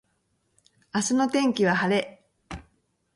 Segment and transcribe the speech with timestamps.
[0.95, 2.25] 明日の天気は晴れ